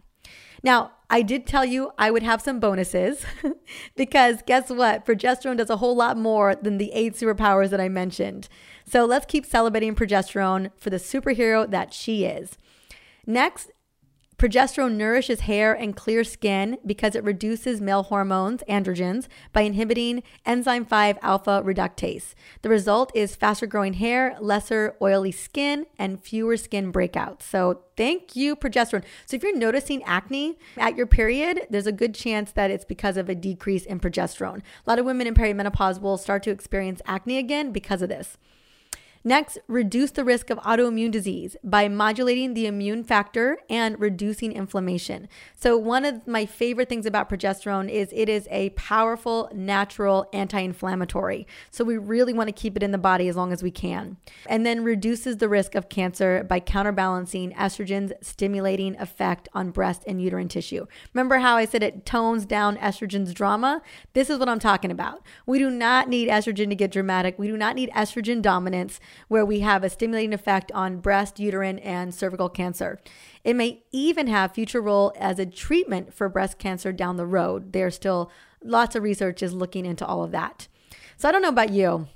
Now, 0.64 0.92
I 1.10 1.22
did 1.24 1.46
tell 1.46 1.66
you 1.66 1.92
I 1.98 2.10
would 2.10 2.24
have 2.24 2.42
some 2.42 2.60
bonuses 2.60 3.26
because 3.98 4.42
guess 4.46 4.70
what? 4.70 5.06
Progesterone 5.06 5.58
does 5.58 5.70
a 5.70 5.78
whole 5.78 5.96
lot 5.96 6.18
more 6.18 6.56
than 6.56 6.78
the 6.78 6.92
eight 6.94 7.16
superpowers 7.16 7.70
that 7.72 7.82
I 7.82 7.90
mentioned. 7.90 8.48
So 8.86 9.06
let's 9.06 9.26
keep 9.26 9.46
celebrating 9.46 9.96
progesterone 9.96 10.72
for 10.78 10.90
the 10.90 10.98
superhero 10.98 11.70
that 11.70 11.94
she 11.94 12.26
is. 12.26 12.58
Next, 13.26 13.72
Progesterone 14.42 14.96
nourishes 14.96 15.42
hair 15.42 15.72
and 15.72 15.96
clear 15.96 16.24
skin 16.24 16.80
because 16.84 17.14
it 17.14 17.24
reduces 17.24 17.80
male 17.80 18.02
hormones, 18.02 18.64
androgens, 18.68 19.28
by 19.54 19.62
inhibiting 19.62 20.24
enzyme 20.48 20.84
5 20.84 21.20
alpha 21.22 21.62
reductase. 21.64 22.34
The 22.64 22.70
result 22.70 23.12
is 23.14 23.36
faster 23.36 23.68
growing 23.68 23.94
hair, 23.94 24.36
lesser 24.42 24.96
oily 25.00 25.32
skin, 25.32 25.86
and 26.00 26.24
fewer 26.24 26.58
skin 26.58 26.92
breakouts. 26.92 27.44
So, 27.44 27.84
thank 27.96 28.36
you, 28.36 28.56
progesterone. 28.56 29.04
So, 29.28 29.36
if 29.36 29.44
you're 29.44 29.56
noticing 29.56 30.02
acne 30.06 30.58
at 30.76 30.98
your 30.98 31.06
period, 31.06 31.68
there's 31.70 31.86
a 31.86 31.92
good 31.92 32.16
chance 32.16 32.52
that 32.54 32.72
it's 32.72 32.84
because 32.84 33.18
of 33.18 33.30
a 33.30 33.36
decrease 33.36 33.86
in 33.86 34.00
progesterone. 34.00 34.62
A 34.88 34.90
lot 34.90 34.98
of 34.98 35.06
women 35.06 35.28
in 35.28 35.36
perimenopause 35.36 36.02
will 36.02 36.18
start 36.18 36.42
to 36.44 36.50
experience 36.50 37.00
acne 37.06 37.38
again 37.38 37.72
because 37.72 38.02
of 38.02 38.10
this. 38.10 38.40
Next, 39.24 39.60
reduce 39.68 40.12
the 40.12 40.24
risk 40.24 40.50
of 40.50 40.58
autoimmune 40.60 41.12
disease 41.12 41.56
by 41.64 41.88
modulating 41.88 42.56
the 42.56 42.66
immune 42.66 43.04
factor 43.04 43.60
and 43.70 44.00
reducing 44.00 44.52
inflammation. 44.52 45.28
So, 45.56 45.78
one 45.78 46.06
of 46.06 46.26
my 46.26 46.48
favorite 46.48 46.90
things 46.90 47.06
about 47.06 47.30
progesterone 47.30 47.88
is 47.88 48.10
it 48.14 48.30
is 48.30 48.48
a 48.50 48.72
powerful 48.72 49.50
natural 49.54 50.28
anti 50.34 50.60
inflammatory. 50.60 51.46
So, 51.70 51.84
we 51.84 51.98
really 51.98 52.34
want 52.34 52.48
to 52.48 52.54
keep 52.54 52.76
it 52.76 52.82
in 52.82 52.92
the 52.92 52.98
body 52.98 53.28
as 53.28 53.36
long 53.36 53.54
as 53.54 53.62
we 53.62 53.70
can. 53.70 54.18
And 54.48 54.66
then 54.66 54.84
reduces 54.84 55.38
the 55.38 55.50
risk 55.50 55.76
of 55.76 55.88
cancer 55.88 56.44
by 56.44 56.60
counterbalancing 56.60 57.52
estrogen's 57.54 58.14
stimulating 58.22 58.96
effect 59.00 59.48
on 59.54 59.70
breast 59.70 60.04
and 60.08 60.20
uterine 60.20 60.48
tissue. 60.48 60.88
Remember 61.14 61.38
how 61.38 61.58
I 61.58 61.66
said 61.66 61.84
it 61.84 62.08
tones 62.08 62.48
down 62.48 62.76
estrogen's 62.78 63.36
drama? 63.36 63.84
This 64.14 64.32
is 64.32 64.40
what 64.40 64.50
I'm 64.50 64.60
talking 64.60 64.90
about. 64.90 65.22
We 65.46 65.60
do 65.60 65.70
not 65.70 66.10
need 66.10 66.28
estrogen 66.28 66.70
to 66.70 66.76
get 66.76 66.92
dramatic, 66.92 67.38
we 67.38 67.48
do 67.48 67.58
not 67.58 67.76
need 67.76 67.92
estrogen 67.92 68.42
dominance 68.42 69.00
where 69.28 69.46
we 69.46 69.62
have 69.62 69.84
a 69.84 69.90
stimulating 69.90 70.34
effect 70.34 70.72
on 70.74 71.00
breast, 71.00 71.40
uterine, 71.40 71.80
and 71.80 72.14
cervical 72.14 72.50
cancer. 72.50 73.00
It 73.44 73.56
may 73.56 73.84
even 73.92 74.28
have 74.28 74.54
future 74.54 74.82
role 74.82 75.14
as 75.18 75.40
a 75.40 75.46
treatment 75.46 76.14
for 76.14 76.30
breast 76.30 76.60
cancer 76.60 76.92
down 76.92 77.18
the 77.18 77.26
road. 77.26 77.74
There's 77.74 77.96
still 77.96 78.32
lots 78.64 78.96
of 78.96 79.04
research 79.04 79.42
is 79.42 79.54
looking 79.54 79.86
into 79.86 80.06
all 80.06 80.24
of 80.24 80.32
that. 80.32 80.68
So 81.18 81.30
I 81.30 81.32
don't 81.32 81.42
know 81.42 81.50
about 81.50 81.72
you, 81.72 82.08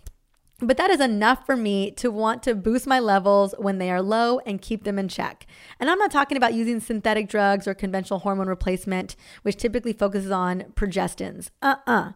but 0.60 0.78
that 0.78 0.90
is 0.90 1.02
enough 1.02 1.46
for 1.46 1.58
me 1.58 1.92
to 1.92 2.10
want 2.10 2.42
to 2.44 2.56
boost 2.56 2.88
my 2.88 3.00
levels 3.00 3.54
when 3.58 3.78
they 3.78 3.92
are 3.92 4.02
low 4.02 4.40
and 4.40 4.62
keep 4.62 4.84
them 4.84 4.98
in 4.98 5.10
check. 5.10 5.46
And 5.80 5.90
I'm 5.90 6.00
not 6.00 6.12
talking 6.12 6.38
about 6.38 6.54
using 6.54 6.80
synthetic 6.80 7.28
drugs 7.28 7.68
or 7.68 7.74
conventional 7.74 8.20
hormone 8.20 8.48
replacement, 8.48 9.16
which 9.42 9.58
typically 9.58 9.94
focuses 9.94 10.32
on 10.32 10.62
progestins. 10.76 11.50
Uh 11.62 11.76
uh-uh. 11.88 11.92
uh 11.92 12.12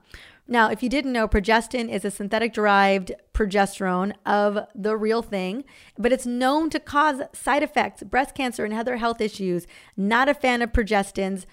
now, 0.50 0.72
if 0.72 0.82
you 0.82 0.90
didn't 0.90 1.14
know, 1.14 1.28
progestin 1.28 1.90
is 1.90 2.04
a 2.04 2.10
synthetic 2.10 2.54
derived 2.54 3.12
progesterone 3.34 4.14
of 4.26 4.58
the 4.74 4.98
real 4.98 5.22
thing, 5.22 5.64
but 5.98 6.12
it's 6.12 6.26
known 6.26 6.72
to 6.72 6.80
cause 6.80 7.22
side 7.34 7.62
effects, 7.62 8.02
breast 8.02 8.34
cancer, 8.34 8.66
and 8.66 8.74
other 8.74 8.98
health 8.98 9.22
issues. 9.22 9.68
Not 9.96 10.28
a 10.28 10.34
fan 10.34 10.64
of 10.64 10.74
progestins. 10.74 11.46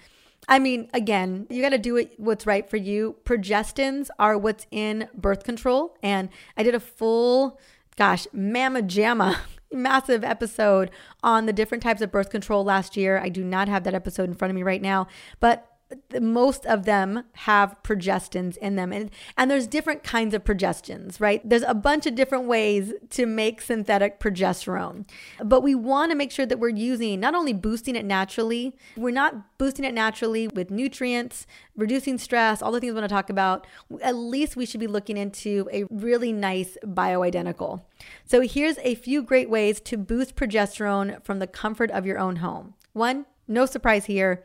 I 0.49 0.57
mean, 0.57 0.89
again, 0.93 1.45
you 1.49 1.61
got 1.61 1.69
to 1.69 1.77
do 1.77 1.95
it 1.95 2.13
what's 2.17 2.47
right 2.47 2.67
for 2.67 2.77
you. 2.77 3.17
Progestins 3.23 4.09
are 4.17 4.35
what's 4.35 4.65
in 4.71 5.09
birth 5.13 5.43
control. 5.43 5.95
And 6.01 6.29
I 6.55 6.63
did 6.63 6.73
a 6.73 6.79
full, 6.79 7.59
gosh, 7.97 8.25
mamma 8.33 8.81
jamma 8.81 9.37
massive 9.71 10.23
episode 10.23 10.89
on 11.21 11.45
the 11.45 11.53
different 11.53 11.83
types 11.83 12.01
of 12.01 12.11
birth 12.11 12.31
control 12.31 12.63
last 12.63 12.97
year. 12.97 13.19
I 13.19 13.29
do 13.29 13.43
not 13.43 13.67
have 13.67 13.83
that 13.83 13.93
episode 13.93 14.29
in 14.29 14.33
front 14.33 14.49
of 14.49 14.55
me 14.55 14.63
right 14.63 14.81
now, 14.81 15.07
but 15.39 15.76
most 16.19 16.65
of 16.65 16.85
them 16.85 17.23
have 17.33 17.75
progestins 17.83 18.57
in 18.57 18.75
them. 18.75 18.91
And 18.91 19.09
and 19.37 19.49
there's 19.49 19.67
different 19.67 20.03
kinds 20.03 20.33
of 20.33 20.43
progestins 20.43 21.19
right? 21.19 21.47
There's 21.47 21.63
a 21.63 21.73
bunch 21.73 22.05
of 22.05 22.15
different 22.15 22.45
ways 22.45 22.93
to 23.11 23.25
make 23.25 23.61
synthetic 23.61 24.19
progesterone. 24.19 25.05
But 25.43 25.61
we 25.61 25.75
want 25.75 26.11
to 26.11 26.17
make 26.17 26.31
sure 26.31 26.45
that 26.45 26.59
we're 26.59 26.69
using 26.69 27.19
not 27.19 27.35
only 27.35 27.53
boosting 27.53 27.95
it 27.95 28.05
naturally 28.05 28.75
we're 28.95 29.11
not 29.11 29.57
boosting 29.57 29.85
it 29.85 29.93
naturally 29.93 30.47
with 30.47 30.69
nutrients 30.69 31.47
reducing 31.75 32.17
stress 32.17 32.61
all 32.61 32.71
the 32.71 32.79
things 32.79 32.91
we 32.91 32.99
want 32.99 33.09
to 33.09 33.15
talk 33.15 33.29
about. 33.29 33.65
At 34.01 34.15
least 34.15 34.55
we 34.55 34.65
should 34.65 34.79
be 34.79 34.87
looking 34.87 35.17
into 35.17 35.69
a 35.71 35.85
really 35.89 36.33
nice 36.33 36.77
bioidentical. 36.83 37.81
So 38.25 38.41
here's 38.41 38.77
a 38.79 38.95
few 38.95 39.23
great 39.23 39.49
ways 39.49 39.79
to 39.81 39.97
boost 39.97 40.35
progesterone 40.35 41.23
from 41.23 41.39
the 41.39 41.47
comfort 41.47 41.91
of 41.91 42.05
your 42.05 42.19
own 42.19 42.37
home. 42.37 42.73
One 42.93 43.25
no 43.47 43.65
surprise 43.65 44.05
here 44.05 44.43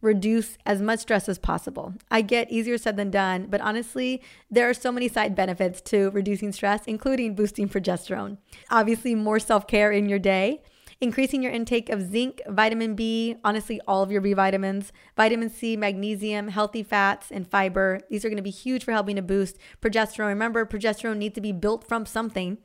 reduce 0.00 0.56
as 0.64 0.80
much 0.80 1.00
stress 1.00 1.28
as 1.28 1.38
possible. 1.38 1.94
I 2.10 2.22
get 2.22 2.50
easier 2.50 2.78
said 2.78 2.96
than 2.96 3.10
done, 3.10 3.46
but 3.48 3.60
honestly, 3.60 4.22
there 4.50 4.68
are 4.68 4.74
so 4.74 4.92
many 4.92 5.08
side 5.08 5.34
benefits 5.34 5.80
to 5.82 6.10
reducing 6.10 6.52
stress, 6.52 6.84
including 6.86 7.34
boosting 7.34 7.68
progesterone. 7.68 8.38
Obviously, 8.70 9.14
more 9.14 9.38
self 9.38 9.66
care 9.66 9.90
in 9.90 10.08
your 10.08 10.18
day. 10.18 10.62
Increasing 11.00 11.44
your 11.44 11.52
intake 11.52 11.90
of 11.90 12.02
zinc, 12.02 12.40
vitamin 12.48 12.96
B, 12.96 13.36
honestly, 13.44 13.80
all 13.86 14.02
of 14.02 14.10
your 14.10 14.20
B 14.20 14.32
vitamins, 14.32 14.92
vitamin 15.16 15.48
C, 15.48 15.76
magnesium, 15.76 16.48
healthy 16.48 16.82
fats, 16.82 17.30
and 17.30 17.46
fiber. 17.46 18.00
These 18.10 18.24
are 18.24 18.28
going 18.28 18.36
to 18.36 18.42
be 18.42 18.50
huge 18.50 18.82
for 18.82 18.90
helping 18.90 19.14
to 19.14 19.22
boost 19.22 19.58
progesterone. 19.80 20.26
Remember, 20.26 20.66
progesterone 20.66 21.18
needs 21.18 21.36
to 21.36 21.40
be 21.40 21.52
built 21.52 21.86
from 21.86 22.04
something. 22.04 22.58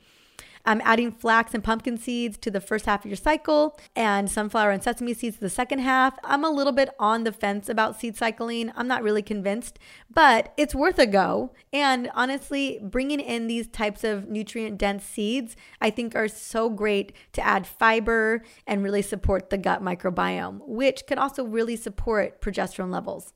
I'm 0.66 0.82
adding 0.86 1.12
flax 1.12 1.54
and 1.54 1.64
pumpkin 1.64 1.98
seeds 1.98 2.38
to 2.38 2.52
the 2.52 2.62
first 2.62 2.86
half 2.86 3.04
of 3.04 3.10
your 3.10 3.18
cycle 3.18 3.78
and 3.96 4.30
sunflower 4.30 4.72
and 4.72 4.82
sesame 4.82 5.14
seeds 5.14 5.36
to 5.36 5.42
the 5.42 5.50
second 5.50 5.80
half. 5.80 6.18
I'm 6.24 6.46
a 6.46 6.50
little 6.50 6.72
bit 6.72 6.90
on 7.00 7.24
the 7.24 7.32
fence 7.32 7.68
about 7.68 8.00
seed 8.00 8.16
cycling. 8.16 8.72
I'm 8.76 8.88
not 8.88 9.04
really 9.04 9.22
convinced, 9.22 9.78
but 10.10 10.54
it's 10.56 10.74
worth 10.74 11.00
a 11.00 11.06
go. 11.06 11.52
And 11.74 12.10
honestly, 12.14 12.80
bringing 12.82 13.20
in 13.20 13.48
these 13.48 13.68
types 13.68 14.04
of 14.04 14.30
nutrient 14.30 14.78
dense 14.78 15.04
seeds, 15.04 15.56
I 15.82 15.90
think 15.90 16.16
are 16.16 16.28
so 16.30 16.70
great 16.70 17.14
to 17.34 17.46
add 17.46 17.68
fiber 17.68 18.44
and 18.66 18.84
really 18.84 19.02
support 19.02 19.50
the 19.50 19.58
gut 19.58 19.84
microbiome, 19.84 20.62
which 20.66 21.06
could 21.08 21.18
also 21.18 21.44
really 21.44 21.76
support 21.76 22.42
progesterone 22.42 22.92
levels. 22.92 23.34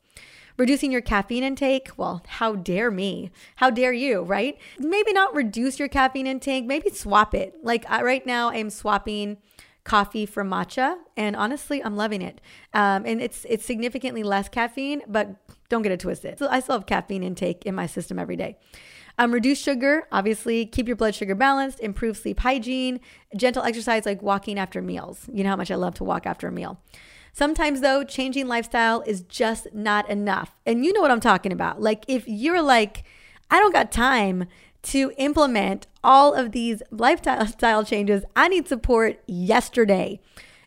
Reducing 0.57 0.91
your 0.91 1.01
caffeine 1.01 1.43
intake, 1.43 1.91
well, 1.97 2.23
how 2.27 2.55
dare 2.55 2.89
me? 2.89 3.31
How 3.57 3.69
dare 3.69 3.93
you, 3.93 4.23
right? 4.23 4.57
Maybe 4.79 5.13
not 5.13 5.35
reduce 5.35 5.77
your 5.77 5.87
caffeine 5.87 6.25
intake, 6.25 6.65
maybe 6.65 6.89
swap 6.89 7.35
it. 7.35 7.55
Like 7.61 7.87
right 7.89 8.25
now, 8.25 8.49
I'm 8.49 8.71
swapping 8.71 9.37
coffee 9.83 10.25
for 10.25 10.43
matcha, 10.43 10.97
and 11.15 11.35
honestly, 11.35 11.83
I'm 11.83 11.95
loving 11.95 12.21
it. 12.21 12.41
Um, 12.73 13.05
and 13.05 13.21
it's 13.21 13.45
it's 13.47 13.65
significantly 13.65 14.23
less 14.23 14.49
caffeine, 14.49 15.03
but 15.07 15.35
don't 15.69 15.83
get 15.83 15.91
it 15.91 15.99
twisted. 15.99 16.39
So 16.39 16.47
I 16.49 16.59
still 16.59 16.75
have 16.75 16.87
caffeine 16.87 17.23
intake 17.23 17.65
in 17.65 17.75
my 17.75 17.85
system 17.85 18.17
every 18.17 18.35
day. 18.35 18.57
Um, 19.19 19.31
reduce 19.31 19.59
sugar, 19.59 20.07
obviously, 20.11 20.65
keep 20.65 20.87
your 20.87 20.95
blood 20.95 21.15
sugar 21.15 21.33
balanced, 21.33 21.79
improve 21.79 22.17
sleep 22.17 22.39
hygiene, 22.39 22.99
gentle 23.35 23.63
exercise 23.63 24.05
like 24.05 24.21
walking 24.21 24.59
after 24.59 24.81
meals. 24.81 25.27
You 25.31 25.43
know 25.43 25.49
how 25.51 25.55
much 25.55 25.71
I 25.71 25.75
love 25.75 25.95
to 25.95 26.03
walk 26.03 26.27
after 26.27 26.47
a 26.47 26.51
meal. 26.51 26.79
Sometimes, 27.37 27.81
though, 27.81 28.03
changing 28.03 28.47
lifestyle 28.47 29.03
is 29.05 29.21
just 29.21 29.67
not 29.71 30.09
enough. 30.09 30.55
And 30.65 30.83
you 30.83 30.91
know 30.91 31.01
what 31.01 31.11
I'm 31.11 31.19
talking 31.19 31.51
about. 31.51 31.79
Like, 31.79 32.03
if 32.07 32.27
you're 32.27 32.63
like, 32.63 33.03
I 33.51 33.59
don't 33.59 33.71
got 33.71 33.91
time 33.91 34.45
to 34.81 35.11
implement 35.19 35.85
all 36.03 36.33
of 36.33 36.51
these 36.51 36.81
lifestyle 36.89 37.83
changes, 37.85 38.23
I 38.35 38.47
need 38.47 38.67
support 38.67 39.21
yesterday. 39.27 40.19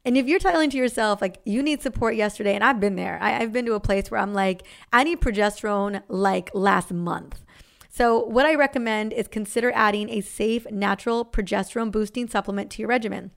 And 0.04 0.16
if 0.16 0.28
you're 0.28 0.38
telling 0.38 0.70
to 0.70 0.76
yourself, 0.76 1.20
like, 1.20 1.40
you 1.44 1.60
need 1.60 1.82
support 1.82 2.14
yesterday, 2.14 2.54
and 2.54 2.62
I've 2.62 2.78
been 2.78 2.94
there, 2.94 3.18
I, 3.20 3.30
have 3.30 3.52
been 3.52 3.66
to 3.66 3.74
a 3.74 3.80
place 3.80 4.08
where 4.08 4.20
I'm 4.20 4.32
like, 4.32 4.62
I 4.92 5.02
need 5.02 5.20
progesterone 5.20 6.04
like 6.06 6.52
last 6.54 6.92
month. 6.92 7.42
So, 7.88 8.24
what 8.26 8.46
I 8.46 8.54
recommend 8.54 9.12
is 9.12 9.26
consider 9.26 9.72
adding 9.74 10.08
a 10.08 10.20
safe, 10.20 10.70
natural 10.70 11.24
progesterone 11.24 11.90
boosting 11.90 12.28
supplement 12.28 12.70
to 12.70 12.82
your 12.82 12.88
regimen. 12.88 13.32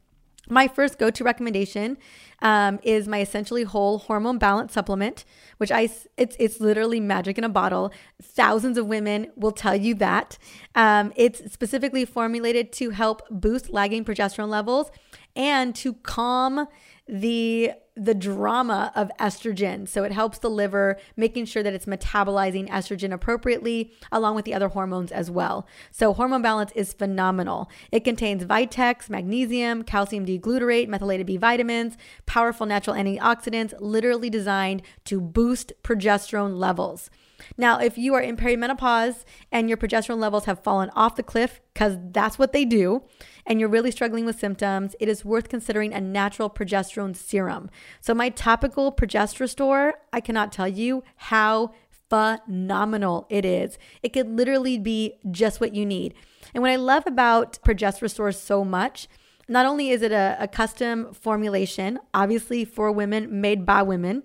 My 0.49 0.67
first 0.67 0.99
go 0.99 1.09
to 1.09 1.23
recommendation 1.23 1.97
um, 2.41 2.79
is 2.83 3.07
my 3.07 3.21
essentially 3.21 3.63
whole 3.63 3.99
hormone 3.99 4.37
balance 4.37 4.73
supplement, 4.73 5.23
which 5.57 5.71
I 5.71 5.89
it's 6.17 6.35
it's 6.37 6.59
literally 6.59 6.99
magic 6.99 7.37
in 7.37 7.45
a 7.45 7.49
bottle. 7.49 7.93
Thousands 8.21 8.77
of 8.77 8.85
women 8.87 9.31
will 9.37 9.53
tell 9.53 9.75
you 9.75 9.95
that. 9.95 10.37
Um, 10.75 11.13
it's 11.15 11.51
specifically 11.51 12.03
formulated 12.03 12.73
to 12.73 12.89
help 12.89 13.21
boost 13.29 13.69
lagging 13.69 14.03
progesterone 14.03 14.49
levels 14.49 14.91
and 15.35 15.73
to 15.75 15.93
calm 15.93 16.67
the 17.07 17.71
the 17.95 18.15
drama 18.15 18.91
of 18.95 19.11
estrogen. 19.19 19.87
So 19.87 20.03
it 20.03 20.11
helps 20.11 20.39
the 20.39 20.49
liver, 20.49 20.97
making 21.15 21.45
sure 21.45 21.61
that 21.61 21.73
it's 21.73 21.85
metabolizing 21.85 22.67
estrogen 22.69 23.13
appropriately, 23.13 23.93
along 24.11 24.35
with 24.35 24.45
the 24.45 24.53
other 24.55 24.69
hormones 24.69 25.11
as 25.11 25.29
well. 25.29 25.67
So 25.91 26.11
hormone 26.11 26.41
balance 26.41 26.71
is 26.73 26.91
phenomenal. 26.91 27.69
It 27.91 28.03
contains 28.03 28.45
Vitex, 28.45 29.11
magnesium, 29.11 29.83
calcium 29.83 30.25
D-glutarate, 30.25 30.87
methylated 30.87 31.27
B 31.27 31.37
vitamins, 31.37 31.95
powerful 32.25 32.65
natural 32.65 32.95
antioxidants, 32.95 33.75
literally 33.79 34.31
designed 34.31 34.81
to 35.05 35.21
boost 35.21 35.73
progesterone 35.83 36.57
levels. 36.57 37.11
Now, 37.57 37.79
if 37.79 37.97
you 37.97 38.13
are 38.13 38.21
in 38.21 38.37
perimenopause 38.37 39.23
and 39.51 39.67
your 39.69 39.77
progesterone 39.77 40.19
levels 40.19 40.45
have 40.45 40.63
fallen 40.63 40.89
off 40.95 41.15
the 41.15 41.23
cliff, 41.23 41.61
because 41.73 41.97
that's 42.11 42.39
what 42.39 42.53
they 42.53 42.65
do, 42.65 43.03
and 43.45 43.59
you're 43.59 43.69
really 43.69 43.91
struggling 43.91 44.25
with 44.25 44.39
symptoms, 44.39 44.95
it 44.99 45.09
is 45.09 45.25
worth 45.25 45.49
considering 45.49 45.93
a 45.93 46.01
natural 46.01 46.49
progesterone 46.49 47.15
serum. 47.15 47.69
So, 48.01 48.13
my 48.13 48.29
topical 48.29 48.91
Progest 48.91 49.39
Restore, 49.39 49.95
I 50.11 50.19
cannot 50.19 50.51
tell 50.51 50.67
you 50.67 51.03
how 51.15 51.73
phenomenal 52.09 53.25
it 53.29 53.43
is. 53.45 53.77
It 54.03 54.13
could 54.13 54.29
literally 54.29 54.77
be 54.77 55.15
just 55.31 55.59
what 55.59 55.73
you 55.73 55.85
need. 55.85 56.13
And 56.53 56.61
what 56.61 56.71
I 56.71 56.75
love 56.75 57.03
about 57.07 57.57
Progest 57.63 58.01
Restore 58.01 58.31
so 58.31 58.63
much 58.63 59.07
Not 59.47 59.65
only 59.65 59.89
is 59.89 60.01
it 60.01 60.11
a, 60.11 60.37
a 60.39 60.47
custom 60.47 61.13
formulation, 61.13 61.99
obviously 62.13 62.63
for 62.65 62.91
women, 62.91 63.41
made 63.41 63.65
by 63.65 63.81
women, 63.81 64.23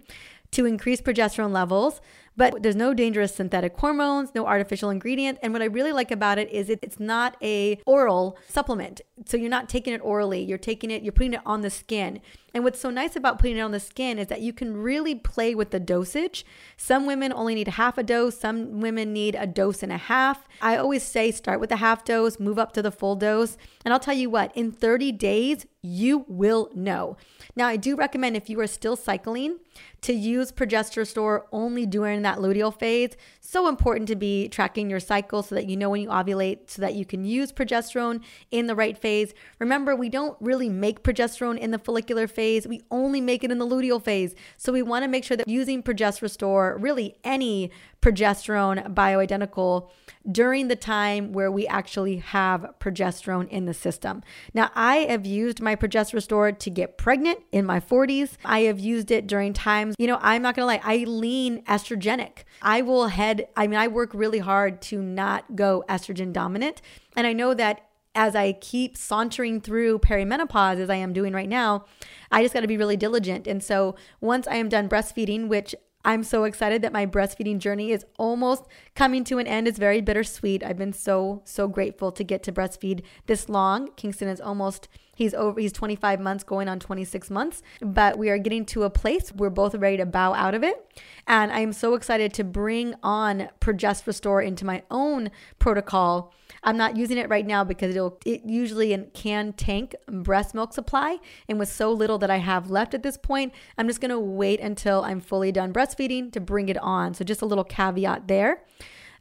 to 0.53 0.65
increase 0.65 1.01
progesterone 1.01 1.53
levels, 1.53 2.01
but 2.39 2.63
there's 2.63 2.77
no 2.77 2.95
dangerous 2.95 3.35
synthetic 3.35 3.77
hormones, 3.77 4.31
no 4.33 4.47
artificial 4.47 4.91
ingredient. 4.91 5.39
And 5.43 5.53
what 5.53 5.61
I 5.61 5.65
really 5.65 5.93
like 5.93 6.13
about 6.13 6.39
it 6.39 6.49
is 6.51 6.71
it, 6.71 6.79
it's 6.83 7.01
not 7.01 7.37
a 7.43 7.81
oral 7.85 8.39
supplement. 8.49 9.01
So 9.27 9.37
you're 9.37 9.51
not 9.51 9.69
taking 9.69 9.93
it 9.93 10.01
orally. 10.05 10.43
You're 10.43 10.57
taking 10.57 10.93
it, 10.93 11.03
you're 11.03 11.13
putting 11.13 11.35
it 11.35 11.41
on 11.45 11.63
the 11.63 11.71
skin. 11.71 12.21
And 12.55 12.65
what's 12.65 12.81
so 12.81 12.91
nice 12.91 13.15
about 13.15 13.39
putting 13.39 13.59
it 13.59 13.61
on 13.61 13.73
the 13.73 13.81
skin 13.81 14.19
is 14.19 14.29
that 14.29 14.41
you 14.41 14.53
can 14.53 14.77
really 14.77 15.15
play 15.15 15.55
with 15.55 15.71
the 15.71 15.81
dosage. 15.81 16.47
Some 16.77 17.07
women 17.07 17.33
only 17.33 17.55
need 17.55 17.69
half 17.69 17.99
a 17.99 18.03
dose, 18.03 18.39
some 18.39 18.81
women 18.81 19.13
need 19.13 19.35
a 19.35 19.47
dose 19.47 19.83
and 19.83 19.93
a 19.93 19.99
half. 19.99 20.49
I 20.63 20.77
always 20.77 21.03
say 21.03 21.31
start 21.31 21.61
with 21.61 21.71
a 21.73 21.77
half 21.77 22.05
dose, 22.05 22.41
move 22.41 22.59
up 22.59 22.73
to 22.73 22.83
the 22.83 22.91
full 22.91 23.17
dose. 23.17 23.57
And 23.85 23.93
I'll 23.93 24.01
tell 24.01 24.17
you 24.17 24.31
what, 24.31 24.57
in 24.57 24.73
30 24.73 25.13
days, 25.13 25.67
you 25.83 26.25
will 26.29 26.71
know. 26.75 27.17
Now, 27.55 27.69
I 27.69 27.77
do 27.77 27.97
recommend 27.97 28.37
if 28.37 28.51
you 28.51 28.59
are 28.61 28.67
still 28.67 28.97
cycling 28.97 29.59
to 30.01 30.13
use 30.13 30.53
Progest 30.53 30.97
Restore 30.97 31.47
only 31.53 31.87
during 31.87 32.23
that 32.23 32.39
luteal 32.39 32.77
phase. 32.77 33.17
So 33.41 33.69
important 33.69 34.09
to 34.09 34.17
be 34.17 34.49
tracking 34.49 34.91
your 34.91 35.01
cycle 35.01 35.43
so 35.43 35.55
that 35.55 35.69
you 35.69 35.77
know 35.77 35.91
when 35.91 36.03
you 36.03 36.09
ovulate 36.09 36.71
so 36.71 36.83
that 36.83 36.95
you 36.95 37.05
can 37.05 37.25
use 37.25 37.53
progesterone 37.53 38.23
in 38.51 38.67
the 38.67 38.75
right 38.75 38.97
phase. 38.99 39.35
Remember, 39.59 39.95
we 39.95 40.09
don't 40.09 40.37
really 40.41 40.69
make 40.69 41.03
progesterone 41.03 41.59
in 41.59 41.71
the 41.71 41.79
follicular 41.79 42.27
phase. 42.27 42.39
We 42.67 42.83
only 42.91 43.21
make 43.21 43.45
it 43.45 43.51
in 43.51 43.59
the 43.59 43.67
luteal 43.67 44.03
phase. 44.03 44.35
So 44.57 44.73
we 44.73 44.83
want 44.83 45.05
to 45.05 45.09
make 45.09 45.25
sure 45.25 45.37
that 45.37 45.49
using 45.49 45.83
Progest 45.83 46.23
Restore, 46.23 46.77
really 46.79 47.17
any 47.25 47.71
progesterone 48.01 48.95
bioidentical 48.95 49.91
during 50.31 50.69
the 50.69 50.77
time 50.77 51.33
where 51.33 51.51
we 51.51 51.67
actually 51.67 52.19
have 52.19 52.75
progesterone 52.81 53.49
in 53.49 53.65
the 53.65 53.75
system. 53.75 54.23
Now, 54.55 54.71
I 54.75 54.99
have 54.99 55.27
used 55.27 55.61
my 55.61 55.75
Progest 55.75 56.13
Restore 56.13 56.53
to 56.53 56.71
get 56.71 56.99
pregnant 56.99 57.41
in 57.51 57.65
my 57.65 57.81
40s. 57.81 58.37
I 58.45 58.61
have 58.61 58.79
used 58.79 59.11
it 59.11 59.27
during 59.27 59.53
times, 59.53 59.95
you 59.99 60.07
know, 60.07 60.19
I'm 60.21 60.43
not 60.43 60.55
gonna 60.55 60.67
lie, 60.67 60.81
I 60.83 60.99
lean 61.05 61.63
estrogenic. 61.65 62.45
I 62.63 62.83
will 62.83 63.09
head, 63.09 63.49
I 63.57 63.67
mean, 63.67 63.79
I 63.79 63.89
work 63.89 64.13
really 64.15 64.39
hard 64.39 64.81
to 64.83 65.03
not 65.03 65.57
go 65.57 65.85
estrogen 65.89 66.33
dominant. 66.33 66.83
And 67.17 67.27
I 67.27 67.33
know 67.33 67.55
that 67.55 67.88
as 68.19 68.35
I 68.35 68.55
keep 68.55 68.97
sauntering 68.97 69.61
through 69.61 70.01
perimenopause, 70.01 70.81
as 70.81 70.91
I 70.91 70.97
am 70.97 71.13
doing 71.13 71.33
right 71.33 71.49
now, 71.49 71.85
I 72.33 72.43
just 72.43 72.53
got 72.53 72.63
to 72.63 72.67
be 72.67 72.77
really 72.77 72.97
diligent. 72.97 73.47
And 73.47 73.63
so 73.63 73.95
once 74.21 74.49
I 74.49 74.57
am 74.57 74.69
done 74.69 74.89
breastfeeding, 74.89 75.47
which 75.47 75.73
I'm 76.05 76.25
so 76.25 76.43
excited 76.43 76.83
that 76.83 76.93
my 76.93 77.07
breastfeeding 77.07 77.61
journey 77.61 77.93
is 77.93 78.05
almost 78.19 78.65
coming 78.97 79.23
to 79.23 79.39
an 79.39 79.47
end. 79.47 79.69
It's 79.69 79.79
very 79.79 80.01
bittersweet. 80.01 80.65
I've 80.65 80.77
been 80.77 80.93
so, 80.93 81.43
so 81.45 81.69
grateful 81.69 82.11
to 82.11 82.25
get 82.25 82.43
to 82.43 82.53
breastfeed 82.53 83.03
this 83.27 83.49
long. 83.49 83.93
Kingston 83.93 84.27
is 84.27 84.41
almost, 84.41 84.89
he's 85.19 85.35
over, 85.35 85.61
he's 85.61 85.73
25 85.73 86.21
months 86.21 86.45
going 86.45 86.69
on 86.69 86.79
26 86.79 87.29
months, 87.29 87.63
but 87.83 88.17
we 88.17 88.31
are 88.31 88.39
getting 88.39 88.65
to 88.67 88.85
a 88.85 88.91
place 88.91 89.33
we're 89.33 89.51
both 89.51 89.75
ready 89.75 89.97
to 89.97 90.07
bow 90.07 90.33
out 90.33 90.55
of 90.55 90.63
it. 90.63 90.85
And 91.27 91.53
I 91.53 91.61
am 91.61 91.73
so 91.73 91.95
excited 91.95 92.33
to 92.35 92.45
bring 92.45 92.95
on 93.03 93.49
Progest 93.61 94.07
Restore 94.07 94.41
into 94.41 94.65
my 94.65 94.83
own 94.91 95.31
protocol 95.59 96.33
I'm 96.63 96.77
not 96.77 96.97
using 96.97 97.19
it 97.19 97.29
right 97.29 97.47
now 97.47 97.65
because 97.65 97.95
it'll 97.95 98.19
it 98.25 98.43
usually 98.45 98.97
can 99.15 99.53
tank 99.53 99.95
breast 100.07 100.55
milk 100.55 100.73
supply. 100.73 101.19
And 101.49 101.59
with 101.59 101.69
so 101.69 101.93
little 101.93 102.19
that 102.19 102.31
I 102.31 102.39
have 102.39 102.71
left 102.71 102.95
at 102.95 103.03
this 103.03 103.17
point, 103.17 103.53
I'm 103.77 103.87
just 103.87 104.01
gonna 104.01 104.21
wait 104.21 104.61
until 104.61 105.05
I'm 105.05 105.21
fully 105.21 105.53
done 105.53 105.73
breastfeeding 105.73 106.33
to 106.33 106.41
bring 106.41 106.69
it 106.69 106.79
on. 106.79 107.15
So 107.15 107.25
just 107.25 107.43
a 107.43 107.47
little 107.47 107.65
caveat 107.65 108.29
there. 108.29 108.65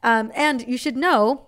Um, 0.03 0.31
and 0.35 0.67
you 0.67 0.77
should 0.77 0.95
know 0.95 1.47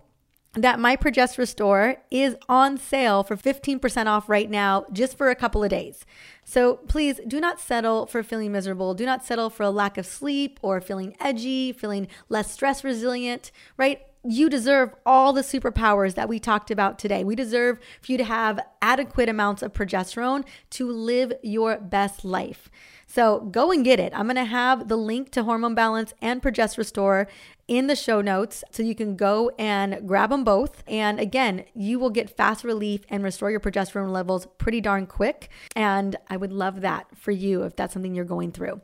that 0.54 0.80
my 0.80 0.96
Progest 0.96 1.38
Restore 1.38 1.98
is 2.10 2.36
on 2.48 2.78
sale 2.78 3.24
for 3.24 3.38
15% 3.38 4.08
off 4.08 4.28
right 4.28 4.50
now, 4.50 4.86
just 4.92 5.18
for 5.18 5.30
a 5.30 5.36
couple 5.36 5.64
of 5.64 5.70
days. 5.70 6.06
So 6.44 6.78
please 6.88 7.20
do 7.28 7.40
not 7.40 7.60
settle 7.60 8.08
for 8.08 8.24
feeling 8.24 8.52
miserable. 8.52 8.94
Do 8.96 9.06
not 9.06 9.24
settle 9.24 9.50
for 9.50 9.64
a 9.64 9.70
lack 9.70 9.98
of 9.98 10.06
sleep 10.06 10.60
or 10.64 10.82
feeling 10.82 11.16
edgy, 11.20 11.72
feeling 11.72 12.08
less 12.30 12.52
stress 12.52 12.84
resilient, 12.84 13.52
right? 13.78 14.02
you 14.28 14.50
deserve 14.50 14.94
all 15.06 15.32
the 15.32 15.42
superpowers 15.42 16.16
that 16.16 16.28
we 16.28 16.40
talked 16.40 16.72
about 16.72 17.00
today. 17.00 17.24
We 17.24 17.36
deserve 17.36 17.80
for 18.02 18.12
you 18.12 18.18
to 18.18 18.26
have 18.26 18.60
adequate 18.82 19.30
amounts 19.30 19.62
of 19.62 19.72
progesterone 19.72 20.44
to 20.72 20.92
live 20.92 21.32
your 21.42 21.78
best 21.78 22.26
life. 22.26 22.70
So 23.08 23.40
go 23.40 23.72
and 23.72 23.84
get 23.84 24.00
it. 24.00 24.12
I'm 24.14 24.26
going 24.26 24.36
to 24.36 24.44
have 24.44 24.88
the 24.88 24.98
link 24.98 25.32
to 25.32 25.44
Hormone 25.44 25.74
Balance 25.74 26.14
and 26.22 26.42
Progest 26.42 26.78
Restore 26.78 27.28
in 27.70 27.86
the 27.86 27.96
show 27.96 28.20
notes 28.20 28.64
so 28.72 28.82
you 28.82 28.96
can 28.96 29.16
go 29.16 29.52
and 29.60 30.06
grab 30.08 30.32
them 30.32 30.44
both. 30.44 30.84
And 30.88 31.20
again, 31.20 31.66
you 31.76 32.00
will 32.00 32.10
get 32.10 32.36
fast 32.36 32.64
relief 32.64 33.02
and 33.10 33.24
restore 33.24 33.52
your 33.52 33.60
progesterone 33.60 34.12
levels 34.12 34.48
pretty 34.58 34.82
darn 34.82 35.06
quick. 35.06 35.50
And 35.76 36.18
I 36.28 36.36
would 36.36 36.52
love 36.52 36.82
that 36.82 37.06
for 37.16 37.32
you 37.32 37.62
if 37.64 37.76
that's 37.76 37.94
something 37.94 38.16
you're 38.16 38.26
going 38.26 38.52
through. 38.52 38.82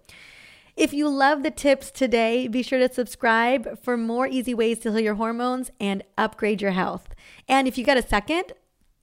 If 0.78 0.94
you 0.94 1.10
love 1.10 1.42
the 1.42 1.52
tips 1.52 1.90
today, 1.90 2.48
be 2.48 2.62
sure 2.62 2.80
to 2.80 2.94
subscribe 2.94 3.82
for 3.82 3.98
more 3.98 4.28
easy 4.28 4.54
ways 4.54 4.80
to 4.80 4.92
heal 4.92 5.00
your 5.00 5.16
hormones 5.16 5.72
and 5.80 6.04
upgrade 6.18 6.62
your 6.62 6.72
health. 6.72 7.16
And 7.48 7.68
if 7.68 7.78
you 7.78 7.86
got 7.86 7.98
a 7.98 8.08
second, 8.08 8.54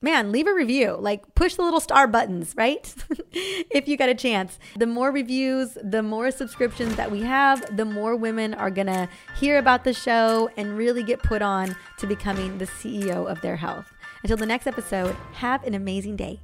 man, 0.02 0.32
leave 0.32 0.46
a 0.46 0.52
review. 0.52 0.96
Like 0.98 1.34
push 1.34 1.54
the 1.54 1.62
little 1.62 1.80
star 1.80 2.06
buttons, 2.06 2.54
right? 2.56 2.94
if 3.32 3.88
you 3.88 3.96
got 3.96 4.08
a 4.08 4.14
chance. 4.14 4.58
The 4.76 4.86
more 4.86 5.10
reviews, 5.10 5.78
the 5.82 6.02
more 6.02 6.30
subscriptions 6.30 6.96
that 6.96 7.10
we 7.10 7.22
have, 7.22 7.76
the 7.76 7.84
more 7.84 8.16
women 8.16 8.54
are 8.54 8.70
going 8.70 8.88
to 8.88 9.08
hear 9.36 9.58
about 9.58 9.84
the 9.84 9.94
show 9.94 10.50
and 10.56 10.76
really 10.76 11.02
get 11.02 11.22
put 11.22 11.42
on 11.42 11.76
to 11.98 12.06
becoming 12.06 12.58
the 12.58 12.66
CEO 12.66 13.30
of 13.30 13.40
their 13.40 13.56
health. 13.56 13.86
Until 14.22 14.36
the 14.36 14.46
next 14.46 14.66
episode, 14.66 15.16
have 15.34 15.64
an 15.64 15.74
amazing 15.74 16.16
day. 16.16 16.40